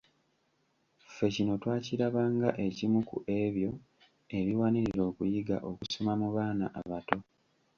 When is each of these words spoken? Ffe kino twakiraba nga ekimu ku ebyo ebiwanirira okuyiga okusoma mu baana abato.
Ffe 1.09 1.25
kino 1.35 1.53
twakiraba 1.61 2.23
nga 2.35 2.49
ekimu 2.65 2.99
ku 3.09 3.17
ebyo 3.41 3.71
ebiwanirira 4.37 5.01
okuyiga 5.09 5.57
okusoma 5.69 6.13
mu 6.21 6.29
baana 6.35 6.65
abato. 6.79 7.19